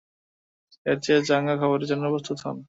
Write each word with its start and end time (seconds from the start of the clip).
এর 0.85 0.97
চেয়ে 1.03 1.21
চাঙ্গা 1.27 1.55
খবরের 1.61 1.89
জন্য 1.91 2.03
প্রস্তুত 2.13 2.37
হন। 2.43 2.57